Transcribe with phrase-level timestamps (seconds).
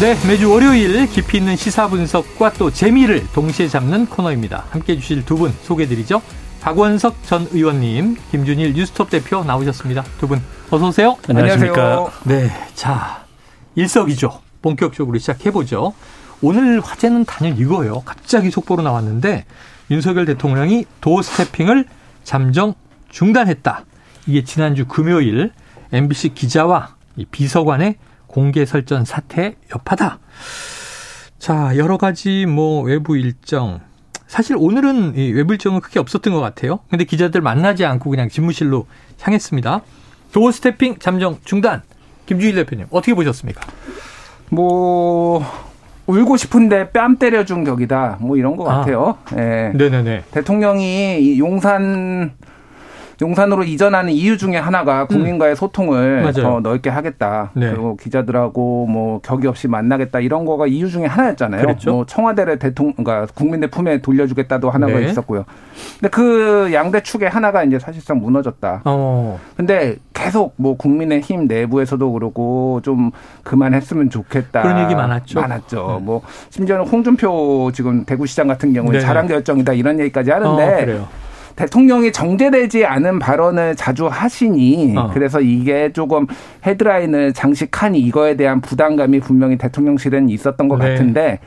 [0.00, 4.64] 네, 매주 월요일 깊이 있는 시사 분석과 또 재미를 동시에 잡는 코너입니다.
[4.70, 6.20] 함께 해주실 두 분 소개드리죠.
[6.60, 10.02] 박원석 전 의원님, 김준일 뉴스톱 대표 나오셨습니다.
[10.18, 11.16] 두 분 어서 오세요.
[11.28, 12.10] 안녕하십니까.
[12.24, 13.24] 네, 자
[13.76, 15.94] 일석이조 본격적으로 시작해 보죠.
[16.42, 18.02] 오늘 화제는 단연 이거예요.
[18.04, 19.44] 갑자기 속보로 나왔는데
[19.90, 21.86] 윤석열 대통령이 도어 스태핑을
[22.24, 22.74] 잠정
[23.10, 23.84] 중단했다.
[24.26, 25.52] 이게 지난주 금요일
[25.92, 26.96] MBC 기자와
[27.30, 27.96] 비서관의
[28.34, 30.18] 공개 설전 사태 여파다.
[31.38, 33.78] 자, 여러 가지 뭐 외부 일정.
[34.26, 36.80] 사실 오늘은 이 외부 일정은 크게 없었던 것 같아요.
[36.90, 38.88] 근데 기자들 만나지 않고 그냥 집무실로
[39.20, 39.82] 향했습니다.
[40.32, 41.82] 도어 스태핑 잠정 중단.
[42.26, 43.60] 김주일 대표님 어떻게 보셨습니까?
[44.50, 45.40] 뭐
[46.08, 48.18] 울고 싶은데 뺨 때려준 격이다.
[48.20, 49.16] 뭐 이런 것 같아요.
[49.26, 49.70] 아, 예.
[49.76, 50.24] 네네네.
[50.32, 52.32] 대통령이 용산
[53.20, 55.56] 용산으로 이전하는 이유 중에 하나가 국민과의 음.
[55.56, 56.32] 소통을 맞아요.
[56.32, 57.50] 더 넓게 하겠다.
[57.54, 57.70] 네.
[57.70, 61.60] 그리고 기자들하고 뭐 격이 없이 만나겠다 이런 거가 이유 중에 하나였잖아요.
[61.60, 61.92] 그랬죠?
[61.92, 65.06] 뭐 청와대를 대통령 그러니까 국민의 품에 돌려주겠다도 하나가 네.
[65.06, 65.44] 있었고요.
[66.00, 68.82] 근데 그 양대 축의 하나가 이제 사실상 무너졌다.
[68.84, 69.38] 어.
[69.56, 73.10] 근데 계속 뭐 국민의 힘 내부에서도 그러고 좀
[73.42, 74.62] 그만했으면 좋겠다.
[74.62, 75.40] 그런 얘기 많았죠.
[75.40, 75.96] 많았죠.
[75.98, 76.04] 네.
[76.04, 79.04] 뭐 심지어는 홍준표 지금 대구시장 같은 경우는 네.
[79.04, 81.08] 잘한 결정이다 이런 얘기까지 하는데 어,
[81.56, 85.10] 대통령이 정제되지 않은 발언을 자주 하시니 어.
[85.12, 86.26] 그래서 이게 조금
[86.66, 90.90] 헤드라인을 장식하니 이거에 대한 부담감이 분명히 대통령실은 있었던 것 네.
[90.90, 91.38] 같은데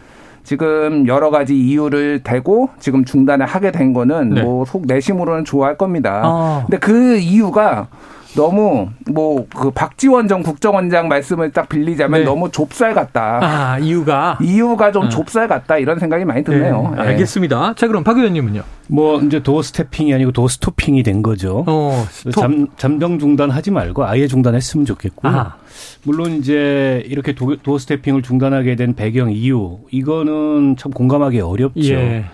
[0.43, 4.41] 지금 여러 가지 이유를 대고 지금 중단을 하게 된 거는 네.
[4.43, 6.21] 뭐속 내심으로는 좋아할 겁니다.
[6.23, 6.63] 어.
[6.65, 7.87] 근데 그 이유가
[8.37, 12.25] 너무 뭐 그 박지원 전 국정원장 말씀을 딱 빌리자면 네.
[12.25, 13.39] 너무 좁쌀 같다.
[13.41, 15.09] 아 이유가 이유가 좀 어.
[15.09, 16.93] 좁쌀 같다 이런 생각이 많이 드네요.
[16.95, 17.01] 네.
[17.01, 17.73] 알겠습니다.
[17.75, 18.61] 자 그럼 박 의원님은요?
[18.89, 21.65] 뭐 이제 도어 스태핑이 아니고 도어 스토핑이 된 거죠.
[21.67, 25.27] 어, 잠 잠정 중단하지 말고 아예 중단했으면 좋겠고.
[25.27, 25.55] 아.
[26.03, 31.93] 물론 이제 이렇게 도, 도어 스태핑을 중단하게 된 배경 이유 이거는 참 공감하기 어렵죠.
[31.93, 32.25] 예.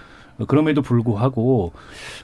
[0.48, 1.74] 그럼에도 불구하고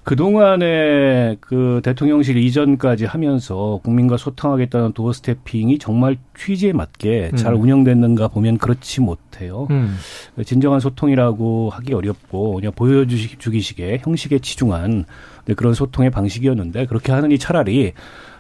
[0.03, 7.38] 그동안에 그 대통령실 이전까지 하면서 국민과 소통하겠다는 도어 스태핑이 정말 취지에 맞게 음.
[7.38, 9.68] 잘 운영됐는가 보면 그렇지 못해요.
[9.70, 9.96] 음.
[10.46, 15.06] 진정한 소통이라고 하기 어렵고 그냥 보여주기식의 형식에 치중한
[15.56, 17.94] 그런 소통의 방식이었는데 그렇게 하느니 차라리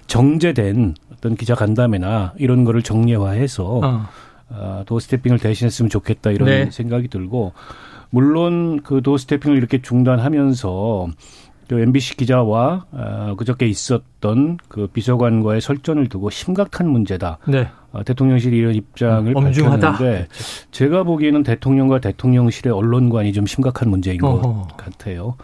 [0.07, 4.05] 정제된 어떤 기자 간담회나 이런 거를 정례화해서 어.
[4.49, 6.71] 어, 도어 스태핑을 대신했으면 좋겠다 이런 네.
[6.71, 7.53] 생각이 들고
[8.09, 11.07] 물론 그 도어 스태핑을 이렇게 중단하면서
[11.67, 17.37] 그 MBC 기자와 어, 그저께 있었던 그 비서관과의 설전을 두고 심각한 문제다.
[17.47, 17.67] 네.
[17.91, 20.27] 어, 대통령실이 이런 입장을 음, 밝혔는데
[20.71, 24.41] 제가 보기에는 대통령과 대통령실의 언론관이 좀 심각한 문제인 어허.
[24.41, 25.35] 것 같아요.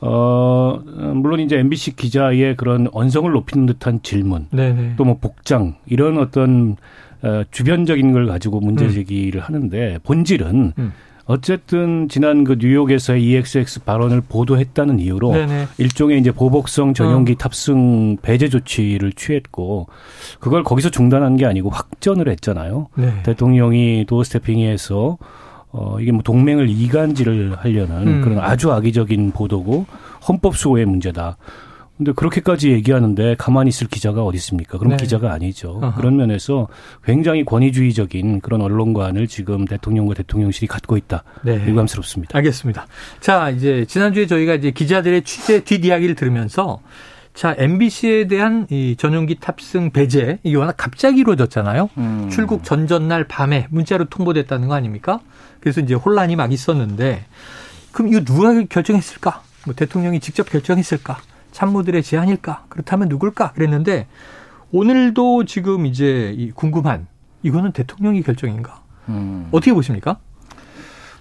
[0.00, 0.80] 어,
[1.14, 4.48] 물론 이제 MBC 기자의 그런 언성을 높이는 듯한 질문,
[4.96, 6.76] 또 뭐 복장 이런 어떤
[7.22, 8.90] 어, 주변적인 걸 가지고 문제 음.
[8.90, 9.44] 제기를 음.
[9.46, 10.92] 하는데 본질은 음.
[11.26, 15.68] 어쨌든 지난 그 뉴욕에서의 EXX 발언을 보도했다는 이유로 네네.
[15.78, 17.36] 일종의 이제 보복성 전용기 어.
[17.36, 19.88] 탑승 배제 조치를 취했고
[20.38, 22.88] 그걸 거기서 중단한 게 아니고 확전을 했잖아요.
[22.96, 23.22] 네.
[23.22, 25.16] 대통령이 도어 스태핑에서
[25.72, 28.20] 어 이게 뭐 동맹을 이간질을 하려는 음.
[28.22, 29.86] 그런 아주 악의적인 보도고
[30.28, 31.36] 헌법 수호의 문제다.
[31.96, 34.78] 근데 그렇게까지 얘기하는데 가만히 있을 기자가 어디 있습니까?
[34.78, 34.96] 그럼 네.
[34.96, 35.78] 기자가 아니죠.
[35.80, 35.94] 어허.
[35.94, 36.66] 그런 면에서
[37.04, 41.22] 굉장히 권위주의적인 그런 언론관을 지금 대통령과 대통령실이 갖고 있다.
[41.44, 41.64] 네.
[41.66, 42.36] 유감스럽습니다.
[42.36, 42.86] 알겠습니다.
[43.20, 46.80] 자, 이제 지난주에 저희가 이제 기자들의 취재 뒷이야기를 들으면서
[47.32, 51.90] 자, MBC에 대한 이 전용기 탑승 배제 이게 워낙 갑자기 이루어졌잖아요.
[51.98, 52.28] 음.
[52.30, 55.20] 출국 전전날 밤에 문자로 통보됐다는 거 아닙니까?
[55.60, 57.24] 그래서 이제 혼란이 막 있었는데
[57.92, 59.42] 그럼 이거 누가 결정했을까?
[59.64, 61.18] 뭐 대통령이 직접 결정했을까?
[61.54, 62.64] 참모들의 제안일까?
[62.68, 63.52] 그렇다면 누굴까?
[63.52, 64.08] 그랬는데
[64.72, 67.06] 오늘도 지금 이제 궁금한
[67.44, 68.82] 이거는 대통령이 결정인가?
[69.08, 69.46] 음.
[69.52, 70.18] 어떻게 보십니까?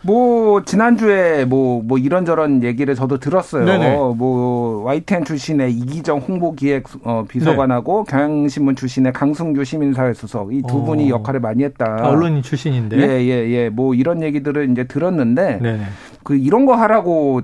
[0.01, 3.63] 뭐 지난주에 뭐뭐 뭐 이런저런 얘기를 저도 들었어요.
[3.63, 3.95] 네네.
[3.95, 8.11] 뭐 YTN 출신의 이기정 홍보기획 어, 비서관하고 네.
[8.11, 10.83] 경향신문 출신의 강승규 시민사회 수석 이두 어.
[10.83, 11.97] 분이 역할을 많이 했다.
[12.01, 12.97] 아, 언론인 출신인데.
[12.97, 13.29] 예예예.
[13.29, 13.69] 예, 예.
[13.69, 15.83] 뭐 이런 얘기들을 이제 들었는데 네네.
[16.23, 17.41] 그 이런 거 하라고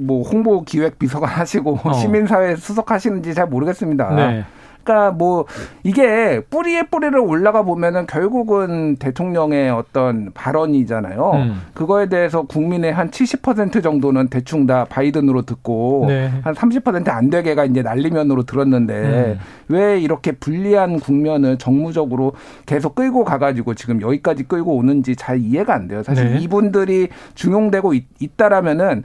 [0.00, 1.92] 뭐 홍보 기획 비서관 하시고 어.
[1.92, 4.14] 시민사회 수석 하시는지 잘 모르겠습니다.
[4.14, 4.44] 네.
[4.86, 5.46] 그러니까 뭐
[5.82, 11.32] 이게 뿌리에 뿌리를 올라가 보면은 결국은 대통령의 어떤 발언이잖아요.
[11.34, 11.62] 음.
[11.74, 16.30] 그거에 대해서 국민의 한 70% 정도는 대충 다 바이든으로 듣고 네.
[16.42, 19.38] 한 30%안 되게가 이제 난리면으로 들었는데 음.
[19.68, 22.34] 왜 이렇게 불리한 국면을 정무적으로
[22.64, 26.04] 계속 끌고 가가지고 지금 여기까지 끌고 오는지 잘 이해가 안 돼요.
[26.04, 26.38] 사실 네.
[26.38, 29.02] 이분들이 중용되고 있, 있다라면은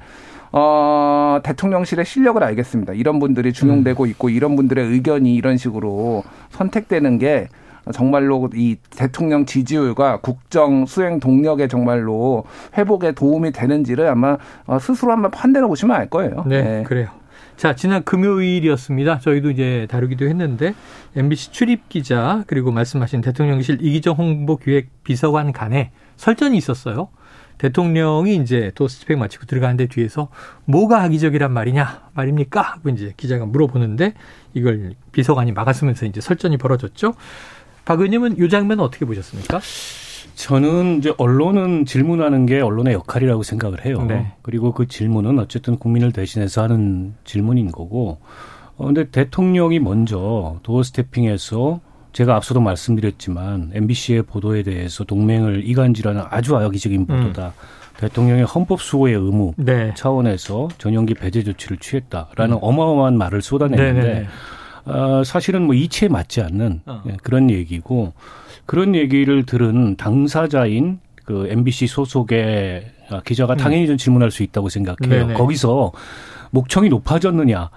[0.52, 2.94] 어, 대통령실의 실력을 알겠습니다.
[2.94, 7.48] 이런 분들이 중용되고 있고 이런 분들의 의견이 이런 식으로 선택되는 게
[7.94, 12.44] 정말로 이 대통령 지지율과 국정 수행 동력에 정말로
[12.78, 16.44] 회복에 도움이 되는지를 아마 어, 스스로 한번 판단해 보시면 알 거예요.
[16.46, 16.84] 네, 네.
[16.84, 17.08] 그래요.
[17.58, 19.20] 자, 지난 금요일이었습니다.
[19.20, 20.74] 저희도 이제 다루기도 했는데
[21.16, 27.10] MBC 출입 기자 그리고 말씀하신 대통령실 이기정 홍보기획 비서관 간에 설전이 있었어요.
[27.62, 30.30] 대통령이 이제 도스트팩 마치고 들어가는데 뒤에서
[30.66, 32.60] 뭐가 악의적이란 말이냐 말입니까?
[32.60, 34.16] 하고 이제 기자가 물어보는데
[34.56, 37.14] 이걸 비서관이 막았으면서 이제 설전이 벌어졌죠.
[37.86, 39.60] 박 의원님은 이 장면 어떻게 보셨습니까?
[40.34, 44.04] 저는 이제 언론은 질문하는 게 언론의 역할이라고 생각을 해요.
[44.08, 44.34] 네.
[44.42, 48.18] 그리고 그 질문은 어쨌든 국민을 대신해서 하는 질문인 거고.
[48.78, 51.80] 어, 근데 대통령이 먼저 도어 스태핑에서
[52.14, 57.48] 제가 앞서도 말씀드렸지만 MBC의 보도에 대해서 동맹을 이간질하는 아주 악의적인 보도다.
[57.48, 57.82] 음.
[57.98, 59.94] 대통령의 헌법 수호의 의무 네.
[59.96, 62.60] 차원에서 전용기 배제 조치를 취했다라는 음.
[62.62, 64.28] 어마어마한 말을 쏟아내는데.
[64.86, 67.04] 어, 사실은 뭐 이치에 맞지 않는 어.
[67.08, 68.14] 예, 그런 얘기고
[68.66, 72.86] 그런 얘기를 들은 당사자인 그 MBC 소속의
[73.26, 73.58] 기자가 음.
[73.58, 75.28] 당연히 좀 질문할 수 있다고 생각해요.
[75.28, 75.34] 네네.
[75.36, 75.92] 거기서
[76.52, 77.70] 목청이 높아졌느냐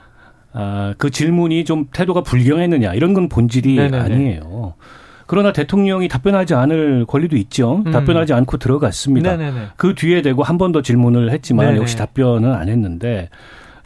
[0.55, 3.99] 아, 그 질문이 좀 태도가 불경했느냐 이런 건 본질이 네네네.
[3.99, 4.75] 아니에요.
[5.27, 7.83] 그러나 대통령이 답변하지 않을 권리도 있죠.
[7.87, 7.91] 음.
[7.91, 9.37] 답변하지 않고 들어갔습니다.
[9.37, 9.61] 네네네.
[9.77, 11.79] 그 뒤에 대고 한 번 더 질문을 했지만 네네.
[11.81, 13.31] 역시 답변은 안 했는데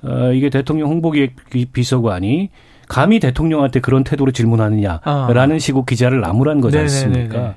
[0.02, 1.36] 어, 이게 대통령 홍보기획
[1.72, 2.50] 비서관이
[2.88, 5.58] 감히 대통령한테 그런 태도로 질문하느냐라는 아.
[5.58, 7.34] 식으로 기자를 나무란 거지 않습니까?
[7.36, 7.54] 네네네.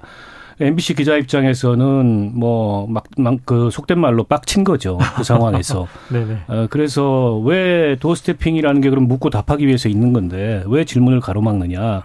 [0.61, 5.87] MBC 기자 입장에서는 뭐막그 속된 말로 빡친 거죠 그 상황에서.
[6.47, 12.03] 어, 그래서 왜 도스태핑이라는 게 그럼 묻고 답하기 위해서 있는 건데 왜 질문을 가로막느냐.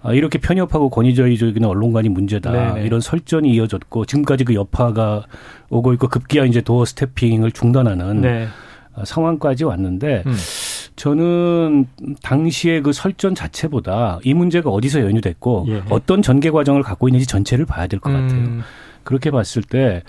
[0.00, 2.52] 아, 이렇게 편협하고 권위주의적인 언론관이 문제다.
[2.52, 2.86] 네네.
[2.86, 5.24] 이런 설전이 이어졌고 지금까지 그 여파가
[5.70, 8.48] 오고 있고 급기야 이제 도어 스태핑을 중단하는 네.
[8.94, 10.32] 어, 상황까지 왔는데 음.
[10.98, 11.86] 저는
[12.22, 15.82] 당시에 그 설전 자체보다 이 문제가 어디서 연유됐고 예.
[15.90, 18.40] 어떤 전개 과정을 갖고 있는지 전체를 봐야 될것 같아요.
[18.40, 18.62] 음.
[19.08, 20.02] 그렇게 봤을 때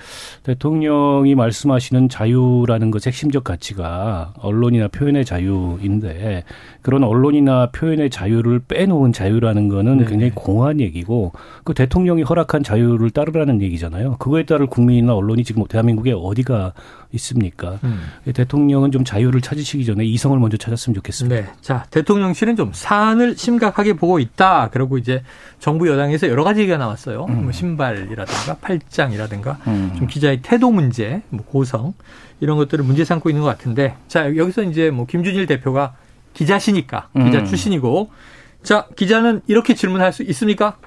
[0.44, 6.44] 대통령이 말씀하시는 자유라는 것 핵심적 가치가 언론이나 표현의 자유인데
[6.81, 10.06] 그런 언론이나 표현의 자유를 빼놓은 자유라는 거는 네.
[10.06, 11.31] 굉장히 공허한 얘기고
[11.63, 14.18] 그 대통령이 허락한 자유를 따르라는 얘기잖아요.
[14.18, 16.74] 그거에 따른 국민이나 언론이 지금 대한민국에 어디가
[17.14, 17.80] 있습니까?
[17.84, 18.00] 음.
[18.34, 21.36] 대통령은 좀 자유를 찾으시기 전에 이성을 먼저 찾았으면 좋겠습니다.
[21.36, 21.48] 네.
[21.62, 24.70] 자, 대통령실은 좀 사안을 심각하게 보고 있다.
[24.72, 25.24] 그리고 이제
[25.60, 27.26] 정부 여당에서 여러 가지 얘기가 나왔어요.
[27.30, 27.44] 음.
[27.44, 29.94] 뭐 신발이라든가 팔짱이라든가 음.
[29.98, 31.94] 좀 기자의 태도 문제, 뭐 고성
[32.40, 35.96] 이런 것들을 문제 삼고 있는 것 같은데 자, 여기서 이제 뭐 김준일 대표가
[36.34, 37.46] 기자시니까 기자 음.
[37.46, 38.12] 출신이고
[38.62, 40.78] 자, 기자는 이렇게 질문할 수 있습니까?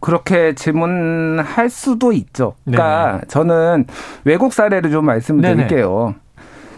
[0.00, 2.54] 그렇게 질문할 수도 있죠.
[2.64, 3.22] 그러니까 네네.
[3.28, 3.86] 저는
[4.24, 6.14] 외국 사례를 좀 말씀드릴게요.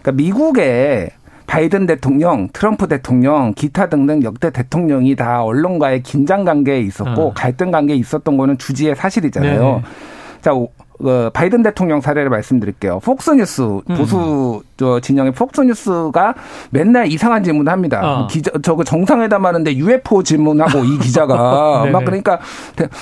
[0.03, 1.11] 그러니까 미국에
[1.47, 7.33] 바이든 대통령, 트럼프 대통령, 기타 등등 역대 대통령이 다 언론과의 긴장 관계에 있었고 어.
[7.35, 9.61] 갈등 관계에 있었던 거는 주지의 사실이잖아요.
[9.61, 9.83] 네네.
[10.41, 10.53] 자,
[10.99, 13.01] 그 바이든 대통령 사례를 말씀드릴게요.
[13.01, 13.97] 폭스뉴스 음.
[13.97, 16.35] 보수 저 진영의 폭스뉴스가
[16.71, 18.01] 맨날 이상한 질문을 합니다.
[18.03, 18.27] 어.
[18.27, 22.39] 기자 저거 정상회담 하는데 UFO 질문하고 이 기자가 막 그러니까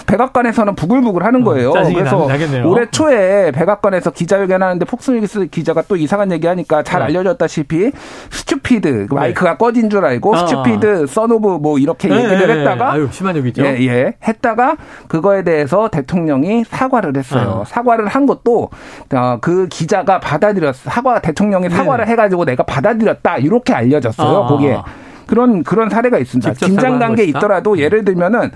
[0.07, 1.71] 백악관에서는 부글부글 하는 어, 거예요.
[1.71, 2.69] 어, 그래서 나겠네요.
[2.69, 7.05] 올해 초에 백악관에서 기자회견 하는데 폭스뉴스 기자가 또 이상한 얘기하니까 잘 어.
[7.05, 7.93] 알려졌다시피
[8.31, 9.21] stupid 그 네.
[9.21, 10.47] 마이크가 꺼진 줄 알고 어.
[10.47, 13.65] stupid son of 뭐 이렇게 네, 얘기를 네, 했다가 아유, 심한 얘기죠.
[13.65, 14.15] 예, 예.
[14.27, 14.77] 했다가
[15.09, 17.65] 그거에 대해서 대통령이 사과를 했어요.
[17.67, 18.71] 사과 사과를 한 것도
[19.15, 22.13] 어, 그 기자가 받아들였 사과 대통령이 사과를 네.
[22.13, 24.45] 해가지고 내가 받아들였다 이렇게 알려졌어요.
[24.45, 24.47] 아.
[24.47, 24.79] 거기에
[25.27, 26.53] 그런 그런 사례가 있습니다.
[26.55, 27.83] 긴장 단계 있더라도 네.
[27.83, 28.51] 예를 들면은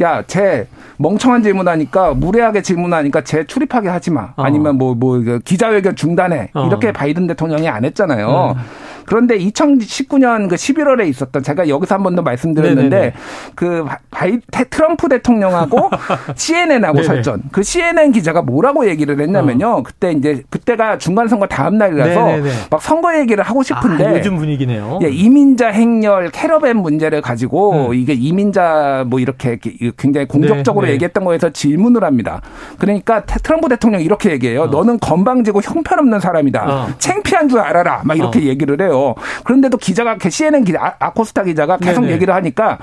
[0.00, 0.66] 야, 쟤
[0.98, 4.32] 멍청한 질문하니까 무례하게 질문하니까 쟤 출입하게 하지 마.
[4.36, 4.42] 어.
[4.42, 6.50] 아니면 뭐뭐 뭐, 그 기자회견 중단해.
[6.54, 6.66] 어.
[6.66, 8.54] 이렇게 바이든 대통령이 안 했잖아요.
[8.56, 8.62] 음.
[9.06, 13.12] 그런데 2019년 그 11월에 있었던 제가 여기서 한 번 더 말씀드렸는데 네네네.
[13.54, 14.38] 그 바이
[14.70, 15.90] 트럼프 대통령하고
[16.34, 17.42] CNN하고 설전.
[17.52, 19.68] 그 CNN 기자가 뭐라고 얘기를 했냐면요.
[19.68, 19.82] 어.
[19.84, 22.50] 그때 이제 그때가 중간 선거 다음 날이라서 네네네.
[22.70, 24.98] 막 선거 얘기를 하고 싶은데 아, 요즘 분위기네요.
[25.02, 27.94] 예, 이민자 행렬 캐러밴 문제를 가지고 음.
[27.94, 29.58] 이게 이민자 뭐 이렇게
[29.96, 30.94] 굉장히 공격적으로 네, 네.
[30.94, 32.40] 얘기했던 거에서 질문을 합니다.
[32.78, 34.62] 그러니까 트럼프 대통령 이렇게 얘기해요.
[34.62, 34.66] 어.
[34.66, 36.64] 너는 건방지고 형편없는 사람이다.
[36.66, 36.88] 어.
[36.98, 38.02] 창피한 줄 알아라.
[38.04, 38.42] 막 이렇게 어.
[38.42, 39.14] 얘기를 해요.
[39.44, 42.14] 그런데도 기자가 CNN 기자 아, 코스타 기자가 계속 네네.
[42.14, 42.78] 얘기를 하니까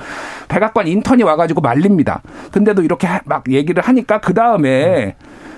[0.47, 2.21] 백악관 인턴이 와가지고 말립니다.
[2.51, 5.15] 근데도 이렇게 막 얘기를 하니까 그 다음에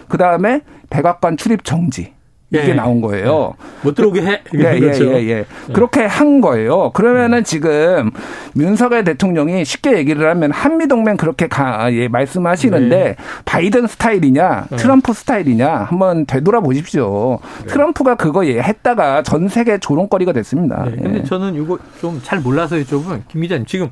[0.07, 2.14] 그 다음에 백악관 출입 정지.
[2.51, 2.73] 이게 예.
[2.73, 3.53] 나온 거예요.
[3.59, 3.85] 예.
[3.87, 4.41] 못 들어오게 해.
[4.53, 5.05] 예, 그렇죠.
[5.05, 5.45] 예, 예, 예, 예.
[5.73, 6.91] 그렇게 한 거예요.
[6.91, 7.43] 그러면은 음.
[7.43, 8.11] 지금
[8.55, 13.15] 윤석열 대통령이 쉽게 얘기를 하면 한미동맹 그렇게 가, 예, 말씀하시는데 네.
[13.45, 14.77] 바이든 스타일이냐, 네.
[14.77, 17.39] 트럼프 스타일이냐 한번 되돌아보십시오.
[17.61, 17.67] 네.
[17.67, 20.85] 트럼프가 그거 예, 했다가 전 세계 조롱거리가 됐습니다.
[20.85, 20.95] 네.
[21.01, 21.23] 근데 예.
[21.23, 23.89] 저는 이거 좀 잘 몰라서 여쭤보면 김 기자님 지금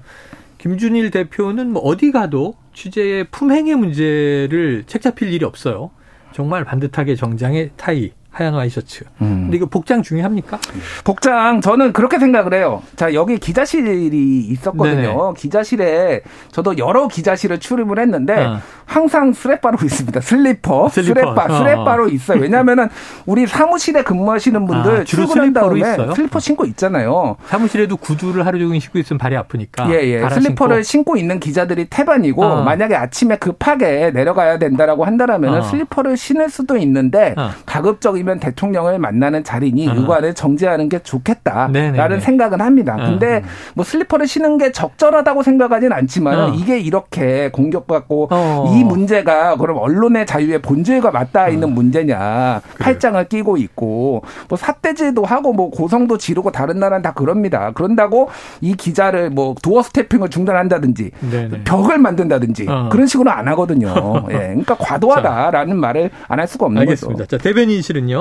[0.57, 5.91] 김준일 대표는 뭐 어디 가도 취재의 품행의 문제를 책 잡힐 일이 없어요.
[6.31, 9.06] 정말 반듯하게 정장에 타이, 하얀 와이셔츠.
[9.22, 9.44] 음.
[9.44, 10.60] 근데 이거 복장 중요합니까?
[11.04, 12.82] 복장 저는 그렇게 생각을 해요.
[12.96, 14.18] 자 여기 기자실이
[14.50, 15.02] 있었거든요.
[15.02, 15.34] 네네.
[15.38, 16.22] 기자실에
[16.52, 18.60] 저도 여러 기자실을 출입을 했는데 어.
[18.86, 20.20] 항상 쓰레빠로 있습니다.
[20.22, 21.13] 슬리퍼, 슬리퍼.
[21.13, 21.58] 쓰레빠, 어.
[21.60, 22.42] 쓰레빠로 있어요.
[22.42, 22.90] 왜냐하면은
[23.25, 26.13] 우리 사무실에 근무하시는 분들 아, 출근한 다음에 있어요?
[26.13, 27.38] 슬리퍼 신고 있잖아요.
[27.46, 29.90] 사무실에도 구두를 하루 종일 신고 있으면 발이 아프니까.
[29.92, 30.30] 예, 예.
[30.30, 31.04] 슬리퍼를 신고.
[31.04, 31.13] 신고.
[31.13, 32.63] 있는 기자들이 태반이고 어.
[32.63, 35.62] 만약에 아침에 급하게 내려가야 된다라고 한다라면 어.
[35.62, 37.52] 슬리퍼를 신을 수도 있는데 어.
[37.68, 39.94] 가급적이 아니면 대통령을 만나는 자리니 어.
[39.96, 42.20] 의관을 정제하는 게 좋겠다라는 네네네.
[42.22, 42.96] 생각은 합니다.
[42.98, 43.06] 어.
[43.06, 43.44] 근데
[43.75, 46.53] 뭐 슬리퍼를 신는 게 적절하다고 생각하지는 않지만 어.
[46.56, 48.74] 이게 이렇게 공격받고 어.
[48.75, 51.72] 이 문제가 그럼 언론의 자유의 본질과 맞닿아 있는 어.
[51.72, 57.72] 문제냐 팔짱을 끼고 있고 뭐 삿대질도 하고 뭐 고성도 지르고 다른 나라는 다 그럽니다.
[57.74, 58.30] 그런다고
[58.62, 61.62] 이 기자를 뭐 도어 스태핑을 중단한다든지 네네.
[61.65, 62.89] 벽을 만든다든지 어.
[62.92, 63.94] 그런 식으로 안 하거든요.
[64.32, 64.34] 예.
[64.38, 67.24] 그러니까 과도하다라는 말을 안 할 수가 없는 알겠습니다.
[67.24, 67.38] 거죠.
[67.38, 68.12] 자, 대변인실은요.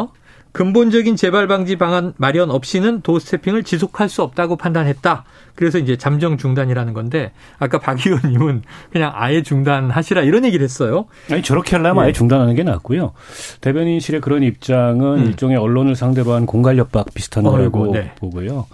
[0.52, 5.24] 근본적인 재발 방지 방안 마련 없이는 도스태핑을 지속할 수 없다고 판단했다.
[5.54, 11.06] 그래서 이제 잠정 중단이라는 건데 아까 박 의원님은 그냥 아예 중단하시라 이런 얘기를 했어요.
[11.30, 12.06] 아니 저렇게 하려면 예.
[12.06, 13.12] 아예 중단하는 게 낫고요.
[13.60, 15.26] 대변인실의 그런 입장은 음.
[15.26, 18.12] 일종의 언론을 상대로 한 공갈 협박 비슷한 거라고 네.
[18.16, 18.66] 보고요.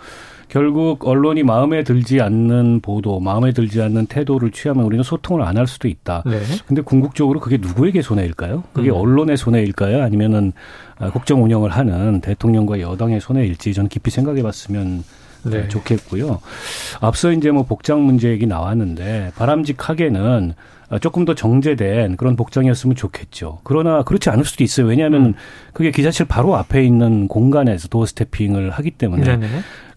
[0.48, 5.66] 결국 언론이 마음에 들지 않는 보도, 마음에 들지 않는 태도를 취하면 우리는 소통을 안 할
[5.66, 6.22] 수도 있다.
[6.24, 6.40] 네.
[6.66, 8.62] 근데 궁극적으로 그게 누구에게 손해일까요?
[8.72, 8.94] 그게 음.
[8.96, 10.02] 언론의 손해일까요?
[10.02, 10.52] 아니면은
[10.98, 15.02] 아, 국정 운영을 하는 대통령과 여당의 손해일지 저는 깊이 생각해 봤으면
[15.44, 15.68] 네.
[15.68, 16.40] 좋겠고요.
[17.00, 20.54] 앞서 이제 뭐 복장 문제 얘기 나왔는데 바람직하게는
[21.00, 23.58] 조금 더 정제된 그런 복장이었으면 좋겠죠.
[23.62, 24.86] 그러나 그렇지 않을 수도 있어요.
[24.86, 25.34] 왜냐하면 음.
[25.74, 29.46] 그게 기자실 바로 앞에 있는 공간에서 도어 스태핑을 하기 때문에 네네.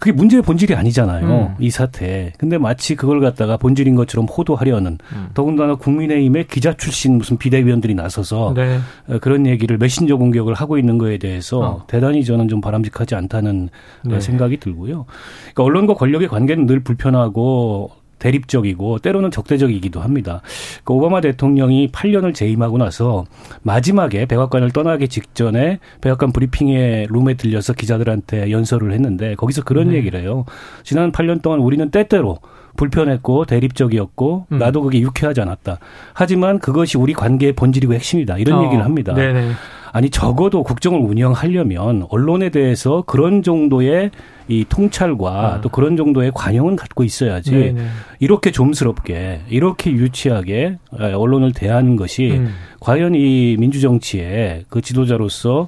[0.01, 1.27] 그게 문제의 본질이 아니잖아요.
[1.27, 1.55] 음.
[1.59, 2.33] 이 사태.
[2.39, 5.29] 근데 마치 그걸 갖다가 본질인 것처럼 호도하려는 음.
[5.35, 8.79] 더군다나 국민의힘의 기자 출신 무슨 비대위원들이 나서서 네.
[9.07, 11.83] 어, 그런 얘기를 메신저 공격을 하고 있는 거에 대해서 어.
[11.87, 13.69] 대단히 저는 좀 바람직하지 않다는
[14.03, 14.19] 네.
[14.19, 15.05] 생각이 들고요.
[15.53, 20.41] 그러니까 언론과 권력의 관계는 늘 불편하고 대립적이고 때로는 적대적이기도 합니다.
[20.83, 23.25] 그 오바마 대통령이 8년을 재임하고 나서
[23.63, 29.93] 마지막에 백악관을 떠나기 직전에 백악관 브리핑에 룸에 들려서 기자들한테 연설을 했는데 거기서 그런 음.
[29.93, 30.45] 얘기를 해요.
[30.83, 32.37] 지난 8년 동안 우리는 때때로
[32.77, 34.57] 불편했고 대립적이었고 음.
[34.57, 35.79] 나도 그게 유쾌하지 않았다.
[36.13, 38.37] 하지만 그것이 우리 관계의 본질이고 핵심이다.
[38.37, 38.65] 이런 어.
[38.65, 39.13] 얘기를 합니다.
[39.13, 39.51] 네네.
[39.91, 44.11] 아니 적어도 국정을 운영하려면 언론에 대해서 그런 정도의
[44.47, 45.61] 이 통찰과 아.
[45.61, 47.85] 또 그런 정도의 관용은 갖고 있어야지 네네.
[48.19, 52.53] 이렇게 좀스럽게 이렇게 유치하게 언론을 대하는 것이 음.
[52.79, 55.67] 과연 이 민주정치의 그 지도자로서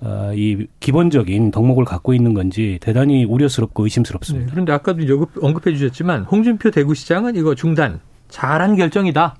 [0.00, 4.46] 어, 이 기본적인 덕목을 갖고 있는 건지 대단히 우려스럽고 의심스럽습니다.
[4.46, 5.00] 네, 그런데 아까도
[5.40, 9.36] 언급해 주셨지만 홍준표 대구시장은 이거 중단 잘한 결정이다.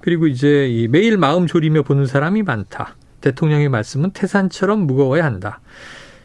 [0.00, 2.94] 그리고 이제 이 매일 마음 졸이며 보는 사람이 많다.
[3.20, 5.60] 대통령의 말씀은 태산처럼 무거워야 한다.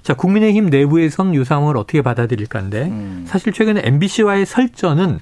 [0.03, 3.25] 자, 국민의힘 내부에선 이 상황을 어떻게 받아들일까인데 음.
[3.27, 5.19] 사실 최근에 MBC와의 설전은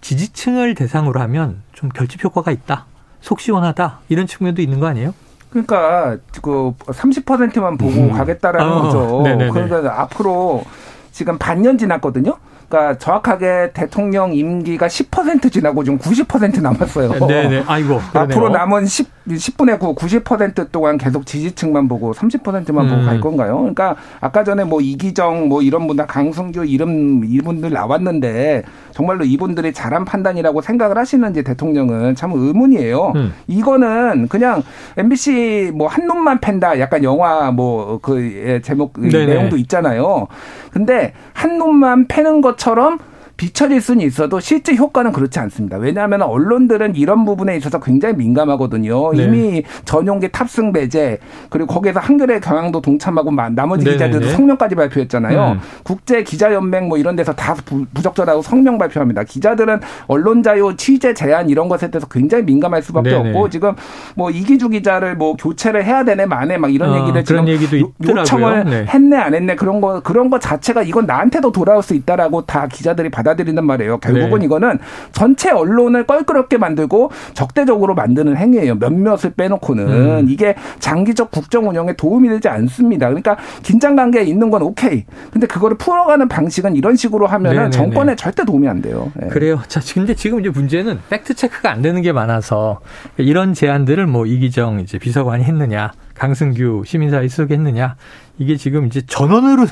[0.00, 2.86] 지지층을 대상으로 하면 좀 결집 효과가 있다.
[3.20, 4.00] 속 시원하다.
[4.08, 5.14] 이런 측면도 있는 거 아니에요?
[5.50, 8.12] 그러니까 그 30%만 보고 음.
[8.12, 9.22] 가겠다라는 어, 거죠.
[9.24, 9.50] 네네네.
[9.50, 10.64] 그러니까 앞으로
[11.10, 12.36] 지금 반년 지났거든요.
[12.68, 17.26] 그러니까 정확하게 대통령 임기가 10% 지나고 지금 90% 남았어요.
[17.26, 17.64] 네네.
[17.66, 17.98] 아이고.
[18.12, 18.36] 그러네요.
[18.36, 22.90] 앞으로 남은 10 10분의 9, 90% 동안 계속 지지층만 보고 30%만 음.
[22.90, 23.58] 보고 갈 건가요?
[23.58, 30.04] 그러니까 아까 전에 뭐 이기정 뭐 이런 분들 강승규 이런 이분들 나왔는데 정말로 이분들이 잘한
[30.04, 33.12] 판단이라고 생각을 하시는지 대통령은 참 의문이에요.
[33.16, 33.32] 음.
[33.46, 34.62] 이거는 그냥
[34.96, 39.26] MBC 뭐한 놈만 팬다 약간 영화 뭐그 예, 제목 네네.
[39.26, 40.26] 내용도 있잖아요.
[40.72, 42.98] 근데 한 놈만 패는 것처럼
[43.38, 45.76] 비춰질 수는 있어도 실제 효과는 그렇지 않습니다.
[45.78, 49.12] 왜냐하면 언론들은 이런 부분에 있어서 굉장히 민감하거든요.
[49.12, 49.24] 네.
[49.24, 51.18] 이미 전용기 탑승 배제
[51.48, 54.32] 그리고 거기에서 한겨레 경향도 동참하고 나머지 네 기자들도 네.
[54.32, 55.52] 성명까지 발표했잖아요.
[55.52, 55.60] 음.
[55.84, 57.54] 국제 기자 연맹 뭐 이런 데서 다
[57.94, 59.22] 부적절하고 성명 발표합니다.
[59.22, 63.30] 기자들은 언론 자유, 취재 제한 이런 것에 대해서 굉장히 민감할 수밖에 네네.
[63.30, 63.74] 없고 지금
[64.16, 68.64] 뭐 이기주 기자를 뭐 교체를 해야 되네 만에 막 이런 어, 얘기를 지금 얘기도 요청을
[68.64, 68.86] 네.
[68.86, 73.10] 했네 안 했네 그런 거 그런 거 자체가 이건 나한테도 돌아올 수 있다라고 다 기자들이
[73.10, 73.98] 받아 들인단 말이에요.
[73.98, 74.44] 결국은 네.
[74.46, 74.78] 이거는
[75.12, 78.76] 전체 언론을 껄끄럽게 만들고 적대적으로 만드는 행위예요.
[78.76, 80.26] 몇몇을 빼놓고는 음.
[80.28, 83.06] 이게 장기적 국정 운영에 도움이 되지 않습니다.
[83.08, 85.04] 그러니까 긴장 관계에 있는 건 오케이.
[85.32, 87.70] 근데 그거를 풀어가는 방식은 이런 식으로 하면은 네네네.
[87.70, 89.10] 정권에 절대 도움이 안 돼요.
[89.14, 89.28] 네.
[89.28, 89.60] 그래요.
[89.68, 92.80] 자, 근데 지금 이제 문제는 팩트 체크가 안 되는 게 많아서
[93.16, 97.96] 이런 제안들을 뭐 이기정 이제 비서관이 했느냐, 강승규 시민사회 수석이 했느냐
[98.38, 99.68] 이게 지금 이제 전원으로는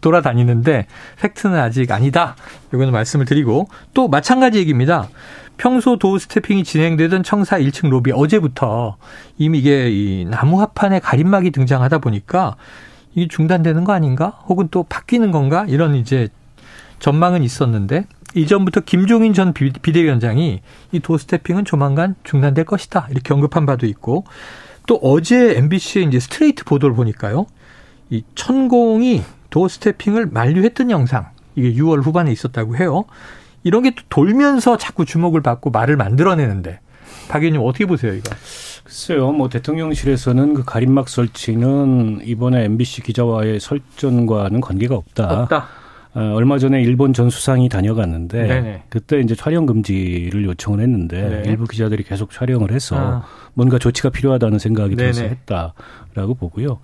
[0.00, 0.86] 돌아다니는데
[1.20, 2.36] 팩트는 아직 아니다.
[2.72, 5.08] 이거는 말씀을 드리고 또 마찬가지 얘기입니다.
[5.56, 8.96] 평소 doorstepping이 진행되던 청사 1층 로비 어제부터
[9.36, 12.56] 이미 이게 이 나무 합판에 가림막이 등장하다 보니까
[13.14, 14.38] 이게 중단되는 거 아닌가?
[14.46, 15.66] 혹은 또 바뀌는 건가?
[15.68, 16.28] 이런 이제
[16.98, 20.60] 전망은 있었는데 이전부터 김종인 전 비대위원장이
[20.92, 23.08] 이 doorstepping은 조만간 중단될 것이다.
[23.10, 24.24] 이렇게 언급한 바도 있고
[24.86, 27.46] 또 어제 MBC의 이제 스트레이트 보도를 보니까요.
[28.08, 33.04] 이 천공이 도스태핑을 만류했던 영상 이게 6월 후반에 있었다고 해요.
[33.62, 36.80] 이런 게 또 돌면서 자꾸 주목을 받고 말을 만들어내는데
[37.28, 38.30] 박 의원님 어떻게 보세요, 이거?
[38.84, 45.42] 글쎄요, 뭐 대통령실에서는 그 가림막 설치는 이번에 MBC 기자와의 설전과는 관계가 없다.
[45.42, 45.68] 없다.
[46.12, 48.82] 어, 얼마 전에 일본 전 수상이 다녀갔는데 네네.
[48.88, 51.50] 그때 이제 촬영 금지를 요청을 했는데 네.
[51.50, 53.22] 일부 기자들이 계속 촬영을 해서 아.
[53.54, 56.80] 뭔가 조치가 필요하다는 생각이 들어서 했다라고 보고요.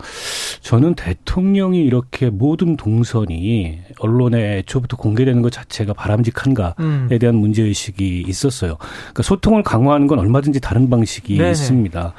[0.60, 7.08] 저는 대통령이 이렇게 모든 동선이 언론에 애초부터 공개되는 것 자체가 바람직한가에 음.
[7.20, 8.76] 대한 문제 의식이 있었어요.
[8.78, 11.50] 그러니까 소통을 강화하는 건 얼마든지 다른 방식이 네네.
[11.50, 12.14] 있습니다.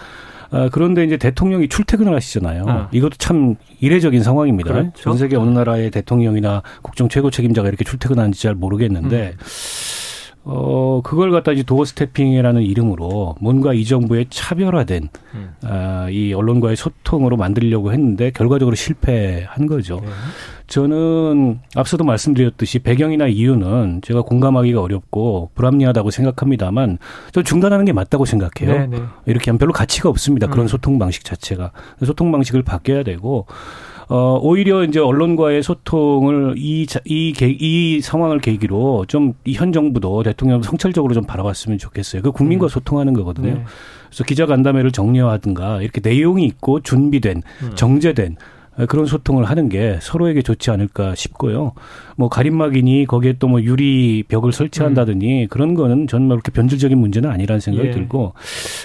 [0.52, 2.64] 아, 그런데 이제 대통령이 출퇴근을 하시잖아요.
[2.68, 2.88] 어.
[2.92, 4.74] 이것도 참 이례적인 상황입니다.
[4.74, 5.02] 그렇죠.
[5.02, 9.46] 전 세계 어느 나라의 대통령이나 국정 최고 책임자가 이렇게 출퇴근하는지 잘 모르겠는데 음.
[10.50, 15.50] 어, 그걸 갖다 이제 도어 스태핑이라는 이름으로 뭔가 이 정부의 차별화된, 음.
[15.64, 20.00] 아, 이 언론과의 소통으로 만들려고 했는데 결과적으로 실패한 거죠.
[20.02, 20.08] 네.
[20.68, 26.98] 저는 앞서도 말씀드렸듯이 배경이나 이유는 제가 공감하기가 어렵고 불합리하다고 생각합니다만
[27.34, 28.80] 저 중단하는 게 맞다고 생각해요.
[28.80, 29.04] 네, 네.
[29.26, 30.48] 이렇게 하면 별로 가치가 없습니다.
[30.48, 30.68] 그런 음.
[30.70, 31.72] 소통 방식 자체가.
[32.06, 33.48] 소통 방식을 바뀌어야 되고
[34.10, 41.26] 어, 오히려 이제 언론과의 소통을 이, 이, 이 상황을 계기로 좀이현 정부도 대통령 성찰적으로 좀
[41.26, 42.22] 바라봤으면 좋겠어요.
[42.22, 42.70] 그 국민과 음.
[42.70, 43.56] 소통하는 거거든요.
[43.56, 43.64] 네.
[44.08, 47.76] 그래서 기자 간담회를 정리하든가 이렇게 내용이 있고 준비된, 음.
[47.76, 48.38] 정제된
[48.86, 51.72] 그런 소통을 하는 게 서로에게 좋지 않을까 싶고요.
[52.16, 55.48] 뭐 가림막이니 거기에 또 뭐 유리 벽을 설치한다더니 음.
[55.48, 57.92] 그런 거는 저는 그렇게 변질적인 문제는 아니라는 생각이 예.
[57.92, 58.34] 들고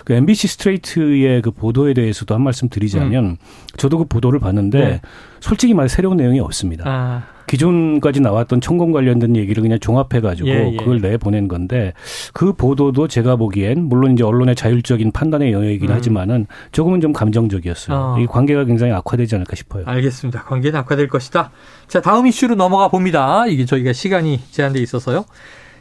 [0.05, 3.37] 그 MBC 스트레이트의 그 보도에 대해서도 한 말씀 드리자면 음.
[3.77, 5.01] 저도 그 보도를 봤는데 네.
[5.41, 6.85] 솔직히 말 새로운 내용이 없습니다.
[6.87, 7.32] 아.
[7.47, 10.77] 기존까지 나왔던 천공 관련된 얘기를 그냥 종합해가지고 예, 예.
[10.77, 11.93] 그걸 내보낸 건데
[12.33, 15.95] 그 보도도 제가 보기엔 물론 이제 언론의 자율적인 판단의 영역이긴 음.
[15.95, 17.97] 하지만은 조금은 좀 감정적이었어요.
[17.97, 18.19] 어.
[18.19, 19.85] 이 관계가 굉장히 악화되지 않을까 싶어요.
[19.87, 20.45] 알겠습니다.
[20.45, 21.51] 관계는 악화될 것이다.
[21.89, 23.47] 자 다음 이슈로 넘어가 봅니다.
[23.47, 25.25] 이게 저희가 시간이 제한돼 있어서요.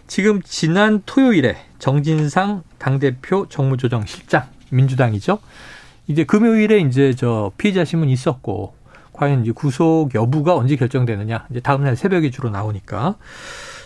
[0.08, 5.40] 지금 지난 토요일에 정진상 당대표 정무조정 실장 민주당이죠.
[6.08, 8.74] 이제 금요일에 이제 저 피해자 신문 있었고
[9.22, 11.46] 과연 이제 구속 여부가 언제 결정되느냐.
[11.52, 13.18] 이제 다음 날 새벽에 주로 나오니까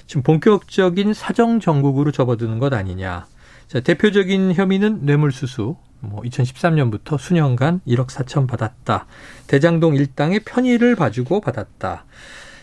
[0.08, 3.26] 지금 본격적인 사정 정국으로 접어드는 것 아니냐.
[3.68, 5.76] 자, 대표적인 혐의는 뇌물수수.
[6.00, 9.08] 뭐 2013년부터 수년간 1억 4천 받았다.
[9.48, 12.06] 대장동 일당의 편의를 봐주고 받았다.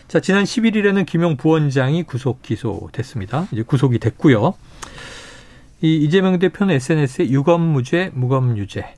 [0.07, 3.47] 자, 지난 11일에는 김용 부원장이 구속 기소됐습니다.
[3.51, 4.55] 이제 구속이 됐고요.
[5.81, 8.95] 이 이재명 대표는 SNS에 유검무죄, 무검유죄.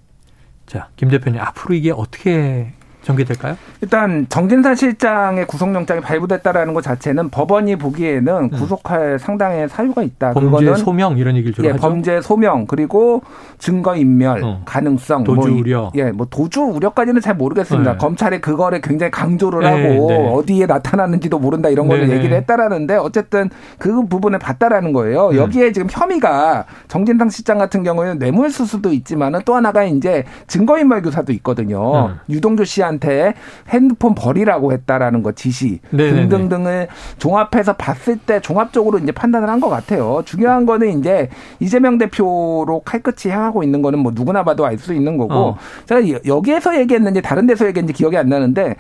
[0.66, 2.74] 자, 김 대표님 앞으로 이게 어떻게
[3.06, 3.56] 전개될까요?
[3.82, 8.50] 일단 정진산 실장의 구속영장이 발부됐다라는 것 자체는 법원이 보기에는 음.
[8.50, 10.34] 구속할 상당의 사유가 있다.
[10.34, 11.82] 범죄 그거는 소명 이런 얘기를 주로 예, 하죠.
[11.82, 13.22] 범죄 소명 그리고
[13.60, 14.62] 증거 인멸 어.
[14.66, 15.92] 가능성 도주 뭐, 우려.
[15.96, 17.92] 예, 뭐 도주 우려까지는 잘 모르겠습니다.
[17.94, 17.98] 네.
[17.98, 20.30] 검찰이 그거를 굉장히 강조를 네, 하고 네.
[20.34, 22.18] 어디에 나타났는지도 모른다 이런 거를 네, 네.
[22.18, 25.30] 얘기를 했다라는데 어쨌든 그 부분을 봤다라는 거예요.
[25.30, 25.36] 음.
[25.36, 31.32] 여기에 지금 혐의가 정진상 실장 같은 경우에는 뇌물수수도 있지만은 또 하나가 이제 증거 인멸 교사도
[31.34, 32.08] 있거든요.
[32.08, 32.16] 음.
[32.30, 33.34] 유동규 씨한 사람한테
[33.70, 36.22] 핸드폰 버리라고 했다라는 거 지시 네네네.
[36.30, 40.22] 등등등을 종합해서 봤을 때 종합적으로 이제 판단을 한 것 같아요.
[40.26, 41.30] 중요한 거는 이제
[41.62, 45.58] 이재명 대표로 칼끝이 향하고 있는 거는 뭐 누구나 봐도 알 수 있는 거고 어.
[45.86, 48.76] 제가 여기에서 얘기했는지 다른 데서 얘기했는지 기억이 안 나는데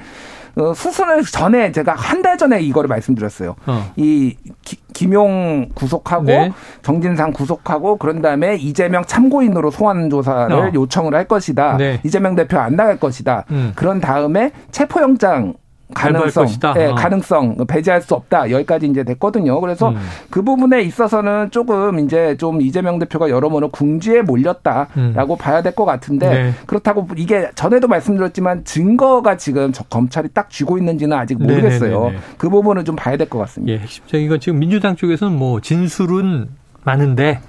[0.57, 3.55] 어, 수순을 전에 제가 한 달 전에 이거를 말씀드렸어요.
[3.67, 3.91] 어.
[3.97, 6.51] 이 기, 김용 구속하고 네.
[6.81, 10.71] 정진상 구속하고 그런 다음에 이재명 참고인으로 소환 조사를 어.
[10.73, 11.77] 요청을 할 것이다.
[11.77, 11.99] 네.
[12.03, 13.45] 이재명 대표 안 나갈 것이다.
[13.51, 13.73] 음.
[13.75, 15.53] 그런 다음에 체포영장
[15.93, 16.95] 가능성, 예, 어.
[16.95, 18.50] 가능성 배제할 수 없다.
[18.50, 19.62] 여기까지 이제 됐거든요.
[19.62, 19.98] 그래서 음.
[20.32, 25.38] 그 부분에 있어서는 조금 이제 좀 이재명 대표가 여러모로 궁지에 몰렸다라고 음.
[25.38, 26.54] 봐야 될 것 같은데 네.
[26.65, 32.00] 그렇다고 이게 전에도 말씀드렸지만 증거가 지금 검찰이 딱 쥐고 있는지는 아직 모르겠어요.
[32.00, 32.19] 네네네네.
[32.38, 33.74] 그 부분은 좀 봐야 될 것 같습니다.
[33.74, 36.48] 예, 핵심적인 건 지금 민주당 쪽에서는 뭐 진술은
[36.84, 37.39] 많은데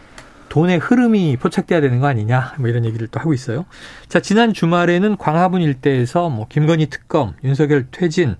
[0.48, 3.66] 돈의 흐름이 포착돼야 되는 거 아니냐 뭐 이런 얘기를 또 하고 있어요.
[4.08, 8.36] 자 지난 주말에는 광화문 일대에서 뭐 김건희 특검, 윤석열 퇴진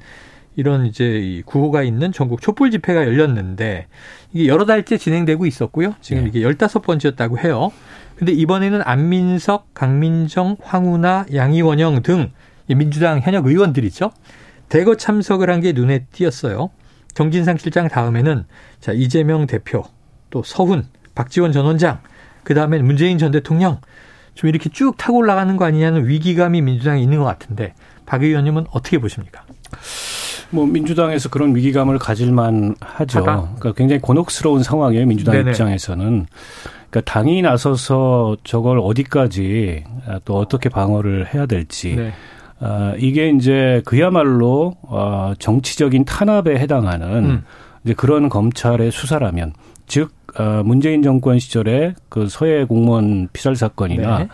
[0.55, 3.87] 이런 이제 구호가 있는 전국 촛불 집회가 열렸는데
[4.33, 5.95] 이게 여러 달째 진행되고 있었고요.
[6.01, 6.29] 지금 네.
[6.29, 7.71] 이게 열다섯 번째였다고 해요.
[8.17, 12.33] 근데 이번에는 안민석, 강민정, 황운하, 양이원영 등
[12.69, 14.11] 민주당 현역 의원들이죠.
[14.71, 16.71] 대거 참석을 한 게 눈에 띄었어요.
[17.13, 18.47] 정진상 실장 다음에는
[18.81, 19.85] 자 이재명 대표,
[20.31, 21.99] 또 서훈, 박지원 전 원장,
[22.45, 23.81] 그 다음에 문재인 전 대통령
[24.35, 27.75] 좀 이렇게 쭉 타고 올라가는 거 아니냐는 위기감이 민주당에 있는 것 같은데
[28.05, 29.43] 박 의원님은 어떻게 보십니까?
[30.51, 33.23] 뭐 민주당에서 그런 위기감을 가질만 하죠.
[33.25, 35.07] 그러니까 굉장히 곤혹스러운 상황이에요.
[35.07, 35.51] 민주당 네네.
[35.51, 36.27] 입장에서는.
[36.91, 39.85] 그러니까 당이 나서서 저걸 어디까지
[40.25, 41.97] 또 어떻게 방어를 해야 될지.
[41.97, 42.13] 네.
[42.61, 47.45] 아, 이게 이제 그야말로 어, 정치적인 탄압에 해당하는 음.
[47.85, 49.53] 이제 그런 검찰의 수사라면
[49.87, 50.26] 즉 어,
[50.65, 54.29] 문재인 정권 시절에 그 서해 공무원 피살 사건이나 네.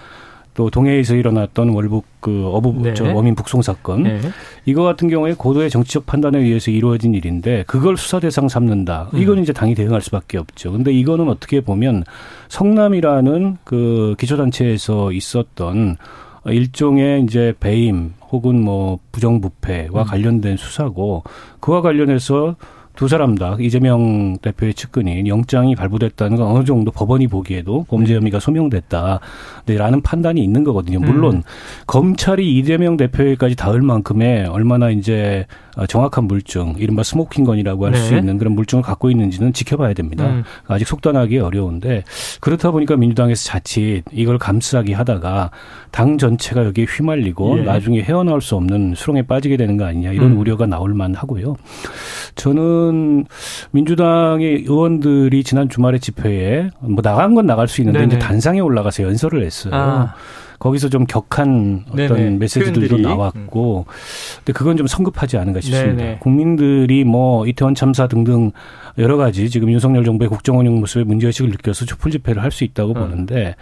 [0.55, 2.94] 또 동해에서 일어났던 월북 그 어부 네.
[2.94, 4.20] 저 어민 북송 사건 네.
[4.66, 9.09] 이거 같은 경우에 고도의 정치적 판단에 의해서 이루어진 일인데 그걸 수사 대상 삼는다.
[9.14, 9.18] 음.
[9.18, 10.72] 이거는 이제 당이 대응할 수밖에 없죠.
[10.72, 12.05] 근데 이거는 어떻게 보면
[12.48, 15.96] 성남이라는 그 기초단체에서 있었던
[16.46, 20.07] 일종의 이제 배임 혹은 뭐 부정부패와 음.
[20.07, 21.22] 관련된 수사고
[21.61, 22.57] 그와 관련해서
[22.94, 28.38] 두 사람 다 이재명 대표의 측근인 영장이 발부됐다는 건 어느 정도 법원이 보기에도 범죄 혐의가
[28.38, 31.00] 소명됐다라는 판단이 있는 거거든요.
[31.00, 31.42] 물론 음.
[31.87, 35.46] 검찰이 이재명 대표에까지 닿을 만큼의 얼마나 이제
[35.88, 38.18] 정확한 물증, 이른바 스모킹건이라고 할수 네.
[38.18, 40.26] 있는 그런 물증을 갖고 있는지는 지켜봐야 됩니다.
[40.26, 40.42] 음.
[40.66, 42.05] 아직 속단하기 어려운데
[42.40, 45.50] 그렇다 보니까 민주당에서 자칫 이걸 감싸기 하다가
[45.90, 47.62] 당 전체가 여기에 휘말리고 예.
[47.62, 50.38] 나중에 헤어나올 수 없는 수렁에 빠지게 되는 거 아니냐 이런 음.
[50.38, 51.57] 우려가 나올 만하고요.
[52.35, 52.81] 저는
[53.72, 58.16] 민주당의 의원들이 지난 주말에 집회에 뭐 나간 건 나갈 수 있는데 네네.
[58.16, 59.72] 이제 단상에 올라가서 연설을 했어요.
[59.74, 60.14] 아.
[60.58, 62.30] 거기서 좀 격한 어떤 네네.
[62.38, 63.02] 메시지들도 표현들이.
[63.02, 63.92] 나왔고, 음.
[64.36, 65.96] 근데 그건 좀 성급하지 않은가 싶습니다.
[65.96, 66.18] 네네.
[66.20, 68.52] 국민들이 뭐 이태원 참사 등등
[68.96, 72.94] 여러 가지 지금 윤석열 정부의 국정운영 모습에 문제의식을 느껴서 촛불 집회를 할 수 있다고 음.
[72.94, 73.56] 보는데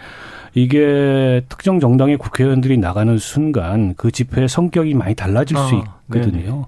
[0.53, 6.53] 이게 특정 정당의 국회의원들이 나가는 순간 그 집회의 성격이 많이 달라질 아, 수 있거든요.
[6.53, 6.67] 어,